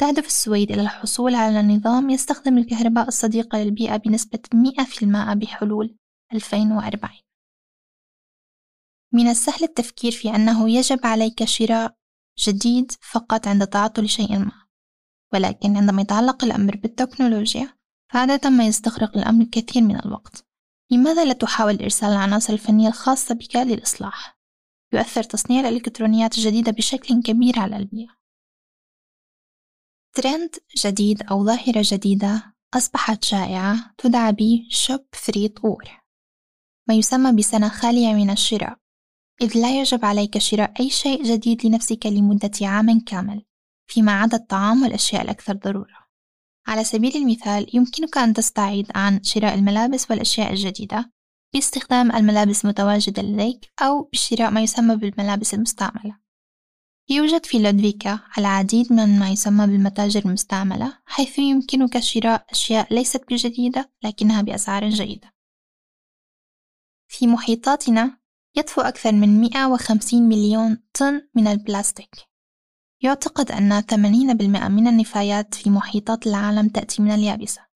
تهدف 0.00 0.26
السويد 0.26 0.72
إلى 0.72 0.82
الحصول 0.82 1.34
على 1.34 1.62
نظام 1.62 2.10
يستخدم 2.10 2.58
الكهرباء 2.58 3.08
الصديقة 3.08 3.58
للبيئة 3.58 3.96
بنسبة 3.96 4.38
100% 4.54 5.34
بحلول 5.34 5.96
2040 6.34 7.12
من 9.14 9.28
السهل 9.28 9.64
التفكير 9.64 10.12
في 10.12 10.34
أنه 10.34 10.70
يجب 10.70 11.06
عليك 11.06 11.44
شراء 11.44 11.94
جديد 12.38 12.92
فقط 12.92 13.48
عند 13.48 13.66
تعطل 13.66 14.08
شيء 14.08 14.38
ما 14.38 14.66
ولكن 15.34 15.76
عندما 15.76 16.02
يتعلق 16.02 16.44
الأمر 16.44 16.76
بالتكنولوجيا 16.76 17.74
فعادة 18.12 18.50
ما 18.50 18.66
يستغرق 18.66 19.16
الأمر 19.16 19.44
الكثير 19.44 19.82
من 19.82 19.96
الوقت. 20.04 20.47
لماذا 20.90 21.24
لا 21.24 21.32
تحاول 21.32 21.82
إرسال 21.82 22.08
العناصر 22.08 22.52
الفنية 22.52 22.88
الخاصة 22.88 23.34
بك 23.34 23.56
للإصلاح؟ 23.56 24.38
يؤثر 24.92 25.22
تصنيع 25.22 25.68
الإلكترونيات 25.68 26.38
الجديدة 26.38 26.72
بشكل 26.72 27.22
كبير 27.22 27.58
على 27.58 27.76
البيئة. 27.76 28.18
ترند 30.14 30.50
جديد 30.76 31.22
أو 31.22 31.44
ظاهرة 31.44 31.82
جديدة 31.84 32.54
أصبحت 32.74 33.24
شائعة 33.24 33.94
تدعى 33.98 34.32
ب 34.32 34.66
شوب 34.70 35.06
فري 35.12 35.48
طور 35.48 36.02
ما 36.88 36.94
يسمى 36.94 37.32
بسنة 37.32 37.68
خالية 37.68 38.14
من 38.14 38.30
الشراء 38.30 38.78
إذ 39.42 39.58
لا 39.58 39.80
يجب 39.80 40.04
عليك 40.04 40.38
شراء 40.38 40.72
أي 40.80 40.90
شيء 40.90 41.22
جديد 41.22 41.66
لنفسك 41.66 42.06
لمدة 42.06 42.50
عام 42.62 43.00
كامل 43.00 43.44
فيما 43.90 44.12
عدا 44.12 44.36
الطعام 44.36 44.82
والأشياء 44.82 45.22
الأكثر 45.22 45.52
ضرورة 45.52 45.97
على 46.68 46.84
سبيل 46.84 47.16
المثال 47.16 47.76
يمكنك 47.76 48.18
أن 48.18 48.34
تستعيد 48.34 48.86
عن 48.94 49.22
شراء 49.22 49.54
الملابس 49.54 50.10
والأشياء 50.10 50.50
الجديدة 50.50 51.12
باستخدام 51.54 52.12
الملابس 52.12 52.64
المتواجدة 52.64 53.22
لديك 53.22 53.72
أو 53.82 54.02
بشراء 54.02 54.50
ما 54.50 54.60
يسمى 54.62 54.96
بالملابس 54.96 55.54
المستعملة. 55.54 56.18
يوجد 57.10 57.46
في 57.46 57.58
لودفيكا 57.58 58.20
العديد 58.38 58.92
من 58.92 59.18
ما 59.18 59.30
يسمى 59.30 59.66
بالمتاجر 59.66 60.20
المستعملة 60.24 60.98
حيث 61.06 61.38
يمكنك 61.38 61.98
شراء 61.98 62.46
أشياء 62.50 62.94
ليست 62.94 63.24
بجديدة 63.30 63.92
لكنها 64.04 64.42
بأسعار 64.42 64.88
جيدة. 64.88 65.34
في 67.10 67.26
محيطاتنا 67.26 68.18
يطفو 68.56 68.80
أكثر 68.80 69.12
من 69.12 69.40
150 69.40 70.22
مليون 70.28 70.82
طن 70.94 71.28
من 71.34 71.46
البلاستيك. 71.46 72.27
يعتقد 73.02 73.52
أن 73.52 73.82
80% 73.82 74.68
من 74.68 74.88
النفايات 74.88 75.54
في 75.54 75.70
محيطات 75.70 76.26
العالم 76.26 76.68
تأتي 76.68 77.02
من 77.02 77.10
اليابسة. 77.10 77.66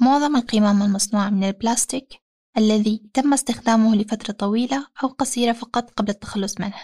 معظم 0.00 0.36
القمام 0.36 0.82
المصنوعة 0.82 1.30
من 1.30 1.44
البلاستيك 1.44 2.22
الذي 2.56 3.02
تم 3.14 3.32
استخدامه 3.32 3.96
لفترة 3.96 4.32
طويلة 4.32 4.86
أو 5.02 5.08
قصيرة 5.08 5.52
فقط 5.52 5.90
قبل 5.90 6.10
التخلص 6.10 6.60
منه. 6.60 6.74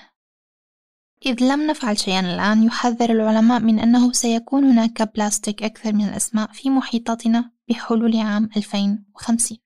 إذ 1.27 1.45
لم 1.45 1.67
نفعل 1.67 1.99
شيئا 1.99 2.21
الآن 2.21 2.63
يحذر 2.63 3.11
العلماء 3.11 3.61
من 3.61 3.81
أنه 3.81 4.13
سيكون 4.13 4.65
هناك 4.65 5.15
بلاستيك 5.15 5.63
أكثر 5.63 5.93
من 5.93 6.09
الأسماء 6.09 6.53
في 6.53 6.71
محيطاتنا 6.71 7.51
بحلول 7.69 8.17
عام 8.17 8.49
2050. 8.57 9.59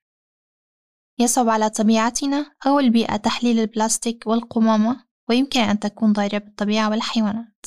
يصعب 1.19 1.49
على 1.49 1.71
طبيعتنا 1.71 2.55
أو 2.67 2.79
البيئة 2.79 3.17
تحليل 3.17 3.59
البلاستيك 3.59 4.27
والقمامة 4.27 5.05
ويمكن 5.29 5.61
أن 5.61 5.79
تكون 5.79 6.13
ضارة 6.13 6.39
بالطبيعة 6.39 6.91
والحيوانات. 6.91 7.67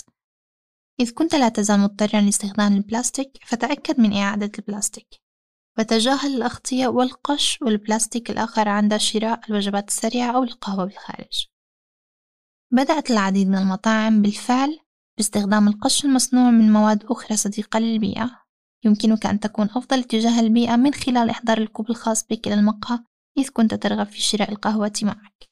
إذ 0.99 1.13
كنت 1.13 1.35
لا 1.35 1.49
تزال 1.49 1.79
مضطرا 1.79 2.21
لاستخدام 2.21 2.73
البلاستيك 2.73 3.37
فتأكد 3.45 3.99
من 3.99 4.13
إعادة 4.13 4.51
البلاستيك. 4.59 5.07
وتجاهل 5.79 6.35
الأغطية 6.35 6.87
والقش 6.87 7.61
والبلاستيك 7.61 8.29
الآخر 8.29 8.69
عند 8.69 8.97
شراء 8.97 9.39
الوجبات 9.49 9.87
السريعة 9.87 10.35
أو 10.35 10.43
القهوة 10.43 10.85
بالخارج. 10.85 11.47
بدأت 12.71 13.11
العديد 13.11 13.47
من 13.47 13.57
المطاعم 13.57 14.21
بالفعل 14.21 14.79
باستخدام 15.17 15.67
القش 15.67 16.05
المصنوع 16.05 16.51
من 16.51 16.73
مواد 16.73 17.05
أخرى 17.05 17.37
صديقة 17.37 17.79
للبيئة. 17.79 18.45
يمكنك 18.83 19.25
أن 19.25 19.39
تكون 19.39 19.65
أفضل 19.65 20.03
تجاه 20.03 20.39
البيئة 20.39 20.75
من 20.75 20.93
خلال 20.93 21.29
إحضار 21.29 21.57
الكوب 21.57 21.89
الخاص 21.89 22.27
بك 22.27 22.47
إلى 22.47 22.55
المقهى 22.55 22.99
إذ 23.37 23.49
كنت 23.49 23.73
ترغب 23.73 24.07
في 24.07 24.21
شراء 24.21 24.51
القهوة 24.51 24.93
معك. 25.01 25.49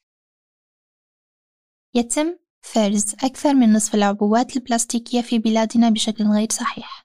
يتم 1.96 2.38
فرز 2.66 3.14
أكثر 3.14 3.54
من 3.54 3.74
نصف 3.74 3.96
العبوات 3.96 4.58
البلاستيكية 4.58 5.22
في 5.22 5.40
بلادنا 5.40 5.90
بشكل 5.90 6.24
غير 6.24 6.48
صحيح 6.52 7.04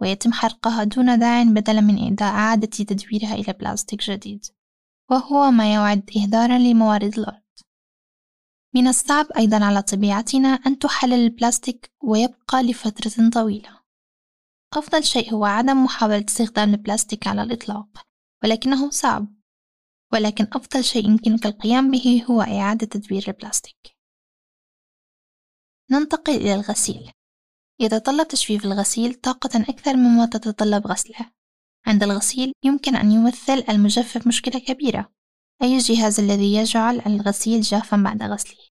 ويتم 0.00 0.32
حرقها 0.32 0.84
دون 0.84 1.18
داع 1.18 1.42
بدلا 1.42 1.80
من 1.80 2.22
إعادة 2.22 2.66
تدويرها 2.66 3.34
إلى 3.34 3.52
بلاستيك 3.52 4.02
جديد 4.02 4.46
وهو 5.10 5.50
ما 5.50 5.72
يعد 5.72 6.10
إهدارا 6.16 6.58
لموارد 6.58 7.18
الأرض. 7.18 7.42
من 8.74 8.88
الصعب 8.88 9.26
أيضا 9.36 9.64
على 9.64 9.82
طبيعتنا 9.82 10.48
أن 10.48 10.78
تحلل 10.78 11.12
البلاستيك 11.12 11.92
ويبقى 12.02 12.62
لفترة 12.62 13.30
طويلة. 13.30 13.80
أفضل 14.74 15.04
شيء 15.04 15.34
هو 15.34 15.44
عدم 15.44 15.84
محاولة 15.84 16.24
استخدام 16.28 16.74
البلاستيك 16.74 17.26
على 17.26 17.42
الإطلاق 17.42 17.88
ولكنه 18.44 18.90
صعب 18.90 19.26
ولكن 20.12 20.46
أفضل 20.52 20.84
شيء 20.84 21.08
يمكنك 21.08 21.46
القيام 21.46 21.90
به 21.90 22.24
هو 22.30 22.40
إعادة 22.40 22.86
تدوير 22.86 23.24
البلاستيك. 23.28 23.93
ننتقل 25.90 26.34
إلى 26.34 26.54
الغسيل. 26.54 27.10
يتطلب 27.80 28.28
تجفيف 28.28 28.64
الغسيل 28.64 29.14
طاقة 29.14 29.60
أكثر 29.60 29.96
مما 29.96 30.26
تتطلب 30.26 30.86
غسله. 30.86 31.30
عند 31.86 32.02
الغسيل 32.02 32.52
يمكن 32.64 32.96
أن 32.96 33.12
يمثل 33.12 33.64
المجفف 33.68 34.26
مشكلة 34.26 34.60
كبيرة. 34.60 35.12
أي 35.62 35.74
الجهاز 35.74 36.20
الذي 36.20 36.54
يجعل 36.54 37.02
الغسيل 37.06 37.60
جافا 37.60 37.96
بعد 37.96 38.22
غسله؟ 38.22 38.64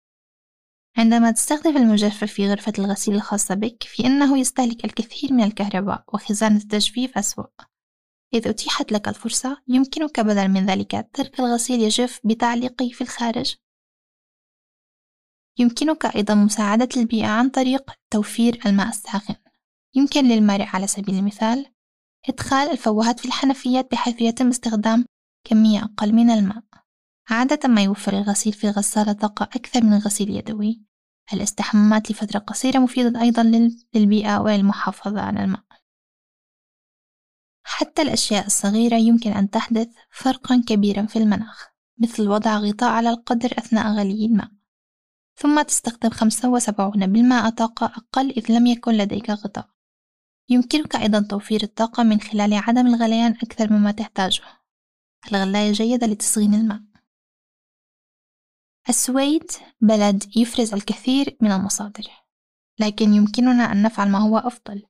عندما 0.97 1.31
تستخدم 1.31 1.77
المجفف 1.77 2.33
في 2.33 2.49
غرفة 2.49 2.73
الغسيل 2.79 3.15
الخاصة 3.15 3.55
بك 3.55 3.83
فإنه 3.83 4.39
يستهلك 4.39 4.85
الكثير 4.85 5.33
من 5.33 5.43
الكهرباء 5.43 6.03
وخزانة 6.13 6.57
التجفيف 6.57 7.17
أسوأ. 7.17 7.45
إذا 8.33 8.49
أتيحت 8.49 8.91
لك 8.91 9.07
الفرصة 9.07 9.61
يمكنك 9.67 10.19
بدلا 10.19 10.47
من 10.47 10.65
ذلك. 10.65 11.09
ترك 11.13 11.39
الغسيل 11.39 11.81
يجف 11.81 12.19
بتعليقه 12.23 12.89
في 12.89 13.01
الخارج. 13.01 13.55
يمكنك 15.59 16.05
أيضا 16.05 16.35
مساعدة 16.35 16.89
البيئة 16.97 17.27
عن 17.27 17.49
طريق 17.49 17.91
توفير 18.09 18.59
الماء 18.65 18.89
الساخن. 18.89 19.35
يمكن 19.95 20.25
للمارع 20.25 20.69
على 20.73 20.87
سبيل 20.87 21.15
المثال 21.15 21.65
إدخال 22.29 22.71
الفوهات 22.71 23.19
في 23.19 23.25
الحنفيات 23.25 23.91
بحيث 23.91 24.21
يتم 24.21 24.47
استخدام 24.47 25.05
كمية 25.43 25.83
أقل 25.83 26.13
من 26.13 26.29
الماء. 26.29 26.63
عادة 27.29 27.69
ما 27.69 27.83
يوفر 27.83 28.13
الغسيل 28.13 28.53
في 28.53 28.69
الغسالة 28.69 29.13
طاقة 29.13 29.43
أكثر 29.43 29.83
من 29.83 29.93
الغسيل 29.93 30.29
اليدوي 30.29 30.81
الاستحمامات 31.33 32.11
لفترة 32.11 32.39
قصيرة 32.39 32.79
مفيدة 32.79 33.21
أيضا 33.21 33.43
للبيئة 33.95 34.41
وللمحافظة 34.41 35.21
على 35.21 35.43
الماء. 35.43 35.63
حتى 37.63 38.01
الأشياء 38.01 38.45
الصغيرة 38.45 38.95
يمكن 38.95 39.31
أن 39.31 39.49
تحدث 39.49 39.87
فرقا 40.11 40.63
كبيرا 40.67 41.05
في 41.05 41.19
المناخ 41.19 41.69
مثل 41.97 42.27
وضع 42.27 42.57
غطاء 42.57 42.89
على 42.89 43.09
القدر 43.09 43.51
أثناء 43.57 43.93
غلي 43.93 44.25
الماء. 44.25 44.51
ثم 45.41 45.61
تستخدم 45.61 46.09
خمسة 46.09 46.49
وسبعون 46.49 47.07
بالمائة 47.07 47.49
طاقة 47.49 47.85
أقل 47.85 48.29
إذ 48.29 48.51
لم 48.51 48.67
يكن 48.67 48.91
لديك 48.91 49.29
غطاء. 49.29 49.69
يمكنك 50.49 50.95
أيضا 50.95 51.19
توفير 51.19 51.63
الطاقة 51.63 52.03
من 52.03 52.19
خلال 52.19 52.53
عدم 52.53 52.87
الغليان 52.87 53.31
أكثر 53.31 53.73
مما 53.73 53.91
تحتاجه. 53.91 54.43
الغلاية 55.31 55.71
جيدة 55.71 56.07
لتسخين 56.07 56.53
الماء. 56.53 56.81
السويد 58.89 59.51
بلد 59.81 60.37
يفرز 60.37 60.73
الكثير 60.73 61.37
من 61.41 61.51
المصادر 61.51 62.07
لكن 62.79 63.13
يمكننا 63.13 63.71
أن 63.71 63.83
نفعل 63.83 64.09
ما 64.09 64.19
هو 64.19 64.37
أفضل. 64.37 64.83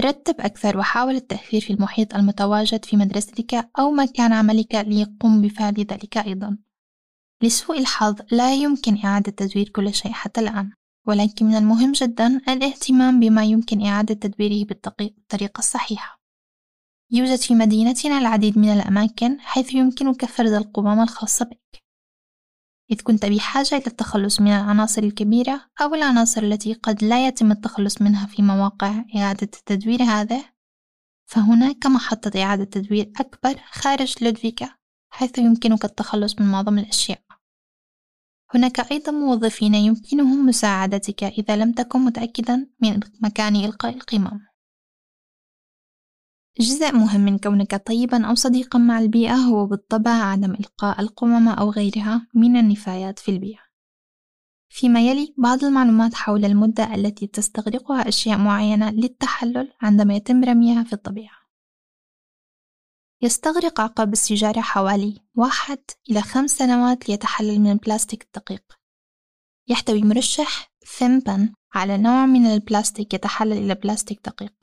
رتب 0.00 0.40
أكثر 0.40 0.78
وحاول 0.78 1.14
التأثير 1.14 1.60
في 1.60 1.72
المحيط 1.72 2.14
المتواجد 2.14 2.84
في 2.84 2.96
مدرستك 2.96 3.70
أو 3.78 3.90
مكان 3.90 4.32
عملك 4.32 4.74
ليقوم 4.74 5.42
بفعل 5.42 5.74
ذلك 5.74 6.16
أيضا. 6.16 6.58
لسوء 7.42 7.78
الحظ 7.78 8.16
لا 8.30 8.54
يمكن 8.54 9.04
إعادة 9.04 9.32
تدوير 9.32 9.68
كل 9.68 9.94
شيء 9.94 10.12
حتى 10.12 10.40
الآن 10.40 10.72
ولكن 11.06 11.46
من 11.46 11.54
المهم 11.54 11.92
جدا 11.92 12.40
الاهتمام 12.48 13.20
بما 13.20 13.44
يمكن 13.44 13.86
إعادة 13.86 14.14
تدويره 14.14 14.66
بالطريقة 14.98 15.58
الصحيحة. 15.58 16.20
يوجد 17.10 17.38
في 17.38 17.54
مدينتنا 17.54 18.18
العديد 18.18 18.58
من 18.58 18.68
الأماكن 18.68 19.40
حيث 19.40 19.74
يمكنك 19.74 20.24
فرز 20.24 20.52
القمامة 20.52 21.02
الخاصة 21.02 21.44
بك. 21.44 21.82
إذ 22.90 23.00
كنت 23.02 23.26
بحاجة 23.26 23.76
إلى 23.76 23.86
التخلص 23.86 24.40
من 24.40 24.50
العناصر 24.50 25.02
الكبيرة 25.02 25.70
أو 25.82 25.94
العناصر 25.94 26.42
التي 26.42 26.74
قد 26.74 27.04
لا 27.04 27.26
يتم 27.26 27.52
التخلص 27.52 28.02
منها 28.02 28.26
في 28.26 28.42
مواقع 28.42 29.04
إعادة 29.16 29.50
التدوير 29.58 30.02
هذا 30.02 30.44
فهناك 31.30 31.86
محطة 31.86 32.42
إعادة 32.42 32.64
تدوير 32.64 33.12
أكبر 33.20 33.60
خارج 33.70 34.24
لودفيكا 34.24 34.74
حيث 35.12 35.38
يمكنك 35.38 35.84
التخلص 35.84 36.40
من 36.40 36.46
معظم 36.46 36.78
الأشياء. 36.78 37.22
هناك 38.54 38.92
أيضا 38.92 39.12
موظفين 39.12 39.74
يمكنهم 39.74 40.46
مساعدتك 40.46 41.24
إذا 41.24 41.56
لم 41.56 41.72
تكن 41.72 42.00
متأكدا 42.00 42.66
من 42.80 43.00
مكان 43.20 43.56
إلقاء 43.56 43.94
القمم. 43.94 44.40
جزء 46.60 46.92
مهم 46.92 47.20
من 47.20 47.38
كونك 47.38 47.86
طيبا 47.86 48.26
أو 48.26 48.34
صديقا 48.34 48.78
مع 48.78 48.98
البيئة 48.98 49.34
هو 49.34 49.66
بالطبع 49.66 50.10
عدم 50.10 50.50
إلقاء 50.50 51.00
القمم 51.00 51.48
أو 51.48 51.70
غيرها 51.70 52.26
من 52.34 52.56
النفايات 52.56 53.18
في 53.18 53.30
البيئة. 53.30 53.62
فيما 54.68 55.00
يلي 55.00 55.34
بعض 55.38 55.64
المعلومات 55.64 56.14
حول 56.14 56.44
المدة 56.44 56.94
التي 56.94 57.26
تستغرقها 57.26 58.08
أشياء 58.08 58.38
معينة 58.38 58.90
للتحلل 58.90 59.72
عندما 59.82 60.14
يتم 60.14 60.44
رميها 60.44 60.82
في 60.82 60.92
الطبيعة. 60.92 61.41
يستغرق 63.24 63.80
عقب 63.80 64.12
السيجارة 64.12 64.60
حوالي 64.60 65.20
واحد 65.34 65.78
إلى 66.10 66.22
خمس 66.22 66.50
سنوات 66.50 67.08
ليتحلل 67.08 67.60
من 67.60 67.70
البلاستيك 67.72 68.22
الدقيق. 68.22 68.62
يحتوي 69.68 70.02
مرشح 70.02 70.72
ثيمبن 70.98 71.52
على 71.74 71.98
نوع 71.98 72.26
من 72.26 72.46
البلاستيك 72.46 73.14
يتحلل 73.14 73.52
إلى 73.52 73.74
بلاستيك 73.74 74.20
دقيق. 74.24 74.54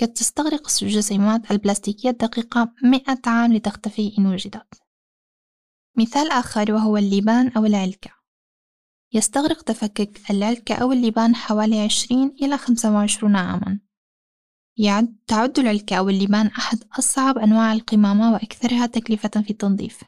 قد 0.00 0.12
تستغرق 0.12 0.68
الجسيمات 0.82 1.50
البلاستيكية 1.50 2.10
الدقيقة 2.10 2.72
مئة 2.82 3.20
عام 3.26 3.52
لتختفي 3.52 4.14
إن 4.18 4.26
وجدت. 4.26 4.82
مثال 5.96 6.30
آخر 6.30 6.72
وهو 6.72 6.96
اللبان 6.96 7.48
أو 7.48 7.64
العلكة. 7.66 8.10
يستغرق 9.12 9.62
تفكك 9.62 10.30
العلكة 10.30 10.74
أو 10.74 10.92
اللبان 10.92 11.36
حوالي 11.36 11.80
عشرين 11.80 12.36
إلى 12.42 12.58
خمسة 12.58 12.92
وعشرون 12.92 13.36
عامًا. 13.36 13.87
يعد 14.78 15.16
تعد 15.26 15.58
العلكة 15.58 15.96
أو 15.96 16.08
اللبان 16.08 16.46
أحد 16.46 16.84
أصعب 16.98 17.38
أنواع 17.38 17.72
القمامة 17.72 18.32
وأكثرها 18.32 18.86
تكلفة 18.86 19.28
في 19.42 19.50
التنظيف 19.50 20.04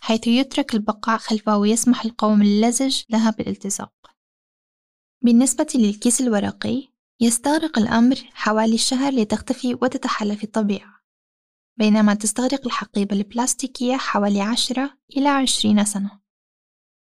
حيث 0.00 0.26
يترك 0.26 0.74
البقاع 0.74 1.16
خلفه 1.16 1.58
ويسمح 1.58 2.04
القوم 2.04 2.42
اللزج 2.42 3.02
لها 3.10 3.30
بالالتصاق. 3.30 3.92
بالنسبة 5.24 5.66
للكيس 5.74 6.20
الورقي 6.20 6.88
يستغرق 7.20 7.78
الأمر 7.78 8.16
حوالي 8.32 8.78
شهر 8.78 9.12
لتختفي 9.12 9.74
وتتحلى 9.74 10.36
في 10.36 10.44
الطبيعة 10.44 11.00
بينما 11.78 12.14
تستغرق 12.14 12.66
الحقيبة 12.66 13.16
البلاستيكية 13.16 13.96
حوالي 13.96 14.40
عشرة 14.40 14.98
إلى 15.16 15.28
عشرين 15.28 15.84
سنة. 15.84 16.20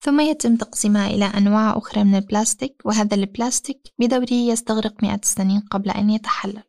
ثم 0.04 0.20
يتم 0.20 0.56
تقسيمها 0.56 1.06
إلى 1.06 1.24
أنواع 1.24 1.78
أخرى 1.78 2.04
من 2.04 2.14
البلاستيك 2.14 2.82
وهذا 2.84 3.14
البلاستيك 3.14 3.80
بدوره 3.98 4.32
يستغرق 4.32 5.02
مئة 5.02 5.20
سنين 5.22 5.60
قبل 5.60 5.90
أن 5.90 6.10
يتحلل. 6.10 6.67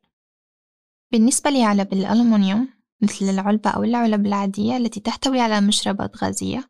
بالنسبة 1.11 1.49
لعلب 1.49 1.93
الألمنيوم 1.93 2.69
مثل 3.01 3.25
العلبة 3.25 3.69
أو 3.69 3.83
العلب 3.83 4.25
العادية 4.25 4.77
التي 4.77 4.99
تحتوي 4.99 5.39
على 5.39 5.61
مشربات 5.61 6.23
غازية 6.23 6.69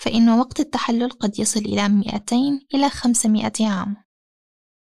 فإن 0.00 0.28
وقت 0.28 0.60
التحلل 0.60 1.10
قد 1.10 1.38
يصل 1.38 1.60
إلى 1.60 1.88
200 1.88 2.36
إلى 2.74 2.88
500 2.90 3.52
عام. 3.60 3.96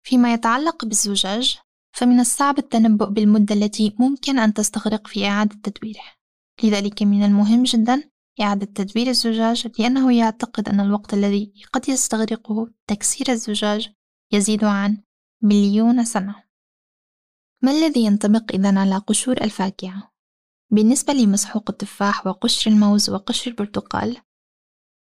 فيما 0.07 0.33
يتعلق 0.33 0.85
بالزجاج 0.85 1.59
فمن 1.97 2.21
الصعب 2.21 2.59
التنبؤ 2.59 3.07
بالمدة 3.07 3.55
التي 3.55 3.97
ممكن 3.99 4.39
أن 4.39 4.55
تستغرق 4.55 5.07
في 5.07 5.27
إعادة 5.27 5.57
تدويره. 5.63 6.05
لذلك 6.63 7.03
من 7.03 7.25
المهم 7.25 7.63
جدا 7.63 8.11
إعادة 8.41 8.67
تدوير 8.67 9.07
الزجاج 9.07 9.69
لأنه 9.79 10.17
يعتقد 10.17 10.69
أن 10.69 10.81
الوقت 10.81 11.15
الذي 11.15 11.53
قد 11.73 11.89
يستغرقه 11.89 12.69
تكسير 12.87 13.33
الزجاج 13.33 13.89
يزيد 14.33 14.65
عن 14.65 15.03
مليون 15.43 16.05
سنة. 16.05 16.50
ما 17.63 17.71
الذي 17.71 18.05
ينطبق 18.05 18.53
إذا 18.55 18.79
على 18.79 18.97
قشور 18.97 19.37
الفاكهة؟ 19.37 20.11
بالنسبة 20.73 21.13
لمسحوق 21.13 21.71
التفاح 21.71 22.27
وقشر 22.27 22.71
الموز 22.71 23.11
وقشر 23.11 23.51
البرتقال 23.51 24.17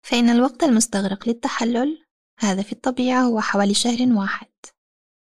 فإن 0.05 0.29
الوقت 0.29 0.63
المستغرق 0.63 1.27
للتحلل 1.29 2.05
هذا 2.39 2.61
في 2.61 2.71
الطبيعة 2.71 3.21
هو 3.21 3.41
حوالي 3.41 3.73
شهر 3.73 4.13
واحد. 4.13 4.47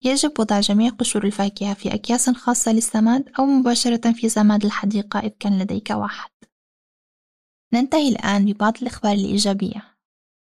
يجب 0.03 0.39
وضع 0.39 0.59
جميع 0.59 0.89
قشور 0.89 1.25
الفاكهة 1.25 1.73
في 1.73 1.93
أكياس 1.93 2.29
خاصة 2.29 2.71
للسماد 2.71 3.29
أو 3.39 3.45
مباشرة 3.45 4.11
في 4.11 4.29
سماد 4.29 4.65
الحديقة 4.65 5.19
إذ 5.19 5.29
كان 5.29 5.59
لديك 5.59 5.89
واحد. 5.89 6.31
ننتهي 7.73 8.09
الآن 8.09 8.45
ببعض 8.45 8.73
الأخبار 8.81 9.13
الإيجابية. 9.13 9.97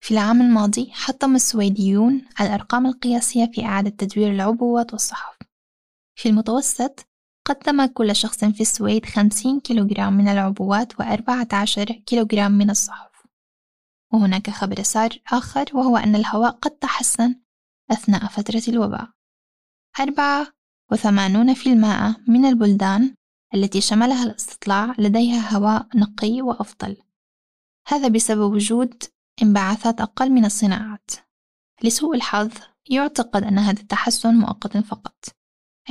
في 0.04 0.12
العام 0.12 0.42
الماضي 0.42 0.92
حطم 0.92 1.36
السويديون 1.36 2.26
الأرقام 2.42 2.86
القياسية 2.86 3.46
في 3.54 3.66
إعادة 3.66 3.90
تدوير 3.90 4.32
العبوات 4.32 4.94
والصحف. 4.94 5.38
في 6.16 6.30
المتوسط 6.30 7.08
قدم 7.46 7.86
كل 7.86 8.16
شخص 8.16 8.46
في 8.46 8.62
السويد 8.62 9.06
50 9.06 9.60
كيلوغرام 9.60 10.14
من 10.14 10.28
العبوات 10.28 10.94
و14 10.94 11.92
كيلوغرام 11.92 12.52
من 12.52 12.70
الصحف. 12.70 13.26
وهناك 14.14 14.50
خبر 14.50 14.84
سار 14.84 15.10
آخر 15.32 15.66
وهو 15.74 15.98
أن 15.98 16.16
الهواء 16.16 16.52
قد 16.52 16.72
تحسن 16.72 17.36
أثناء 17.92 18.28
فترة 18.28 18.64
الوباء. 18.68 19.10
أربعة 20.00 20.48
وثمانون 20.92 21.54
في 21.54 21.70
المائة 21.70 22.16
من 22.28 22.46
البلدان 22.46 23.16
التي 23.54 23.82
شملها 23.82 24.24
الاستطلاع 24.24 24.96
لديها 24.98 25.58
هواء 25.58 25.88
نقي 25.96 26.42
وأفضل. 26.42 26.98
هذا 27.88 28.08
بسبب 28.08 28.54
وجود 28.54 29.04
انبعاثات 29.42 30.02
أقل 30.02 30.30
من 30.30 30.46
الصناعات. 30.46 31.12
لسوء 31.84 32.16
الحظ 32.16 32.52
يعتقد 32.90 33.44
أن 33.44 33.60
هذا 33.60 33.82
التحسن 33.82 34.36
مؤقت 34.36 34.78
فقط. 34.78 35.35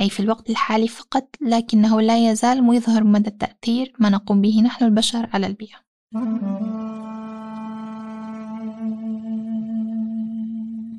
أي 0.01 0.09
في 0.09 0.19
الوقت 0.19 0.49
الحالي 0.49 0.87
فقط 0.87 1.29
لكنه 1.41 2.01
لا 2.01 2.31
يزال 2.31 2.63
مظهر 2.63 3.03
مدى 3.03 3.29
التأثير 3.29 3.93
ما 3.99 4.09
نقوم 4.09 4.41
به 4.41 4.61
نحن 4.61 4.85
البشر 4.85 5.29
على 5.33 5.47
البيئة. 5.47 5.85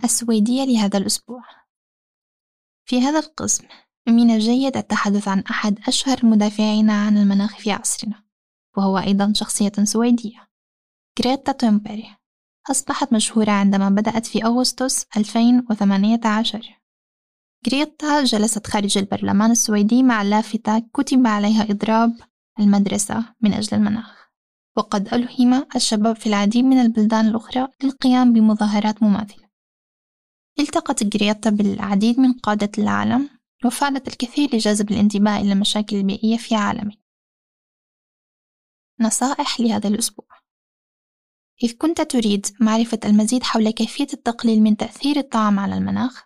السويدية 0.05 0.65
لهذا 0.65 0.99
الأسبوع. 0.99 1.45
في 2.89 3.01
هذا 3.01 3.19
القسم 3.19 3.65
من 4.09 4.31
الجيد 4.31 4.77
التحدث 4.77 5.29
عن 5.29 5.41
أحد 5.51 5.79
أشهر 5.89 6.19
المدافعين 6.19 6.91
عن 6.91 7.19
المناخ 7.19 7.57
في 7.59 7.73
عصرنا 7.73 8.23
وهو 8.77 8.99
أيضا 8.99 9.33
شخصية 9.33 9.73
سويدية 9.85 10.49
غريتا 11.21 11.53
تومبري. 11.53 12.17
أصبحت 12.71 13.13
مشهورة 13.13 13.51
عندما 13.51 13.89
بدأت 13.89 14.27
في 14.27 14.45
أغسطس 14.45 15.07
2018 15.17 16.86
غريتا 17.67 18.25
جلست 18.25 18.67
خارج 18.67 18.99
البرلمان 18.99 19.51
السويدي 19.51 20.03
مع 20.03 20.23
لافتة 20.23 20.79
كتب 20.79 21.27
عليها 21.27 21.63
إضراب 21.63 22.13
المدرسة 22.61 23.35
من 23.41 23.53
أجل 23.55 23.77
المناخ. 23.77 24.31
وقد 24.77 25.15
ألهم 25.15 25.67
الشباب 25.77 26.17
في 26.17 26.27
العديد 26.27 26.65
من 26.65 26.81
البلدان 26.81 27.27
الأخرى 27.27 27.69
للقيام 27.83 28.33
بمظاهرات 28.33 29.03
مماثلة. 29.03 29.49
التقت 30.59 31.17
غريتا 31.17 31.51
بالعديد 31.51 32.21
من 32.21 32.33
قادة 32.33 32.71
العالم 32.79 33.31
وفعلت 33.65 34.09
الكثير 34.09 34.55
لجذب 34.55 34.91
الانتباه 34.91 35.41
إلى 35.41 35.53
المشاكل 35.53 35.97
البيئية 35.97 36.37
في 36.37 36.55
عالمنا 36.55 36.97
نصائح 39.01 39.61
لهذا 39.61 39.89
الأسبوع. 39.89 40.27
إذ 41.63 41.73
كنت 41.73 42.01
تريد 42.01 42.47
معرفة 42.61 43.01
المزيد 43.05 43.43
حول 43.43 43.71
كيفية 43.71 44.07
التقليل 44.13 44.63
من 44.63 44.77
تأثير 44.77 45.17
الطعام 45.17 45.59
على 45.59 45.75
المناخ 45.79 46.26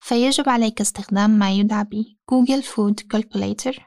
فيجب 0.00 0.48
عليك 0.48 0.80
استخدام 0.80 1.30
ما 1.30 1.52
يدعى 1.52 1.84
ب 1.84 2.04
Google 2.32 2.62
Food 2.62 3.16
Calculator 3.16 3.80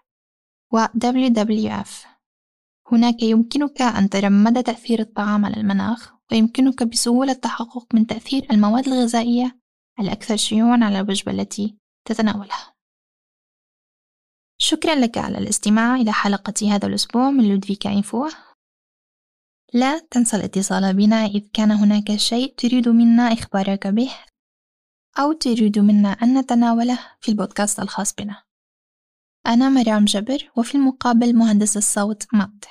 و 0.74 0.86
WWF 0.86 2.14
هناك 2.92 3.24
يمكنك 3.24 3.82
أن 3.82 4.10
ترى 4.10 4.30
مدى 4.30 4.64
تأثير 4.64 5.00
الطعام 5.00 5.46
على 5.46 5.58
المناخ 5.58 6.14
ويمكنك 6.32 6.84
بسهولة 6.84 7.32
التحقق 7.32 7.96
من 7.96 8.08
تأثير 8.08 8.48
المواد 8.52 8.88
الغذائية 8.88 9.60
الأكثر 10.00 10.36
شيوعًا 10.36 10.80
على 10.84 11.00
الوجبة 11.00 11.32
التي 11.32 11.78
تتناولها. 12.08 12.74
شكرًا 14.62 14.96
لك 14.96 15.18
على 15.18 15.38
الاستماع 15.38 15.96
إلى 15.96 16.12
حلقة 16.12 16.76
هذا 16.76 16.88
الأسبوع 16.88 17.32
من 17.32 17.50
لودفيكا 17.50 17.94
إنفو. 17.94 18.30
لا 19.74 20.00
تنسى 20.00 20.38
الاتصال 20.38 20.94
بنا 20.94 21.26
إذ 21.26 21.48
كان 21.54 21.72
هناك 21.72 22.16
شيء 22.16 22.54
تريد 22.58 22.90
منا 22.90 23.34
إخبارك 23.34 23.88
به 23.88 24.12
أو 25.20 25.34
تريد 25.34 25.80
منا 25.80 26.10
أن 26.10 26.38
نتناوله 26.38 27.00
في 27.22 27.30
البودكاست 27.30 27.80
الخاص 27.80 28.14
بنا. 28.14 28.44
أنا 29.48 29.70
مريم 29.70 30.06
جبر 30.06 30.52
وفي 30.56 30.76
المقابل 30.76 31.36
مهندس 31.36 31.78
الصوت 31.78 32.24
مات 32.34 32.66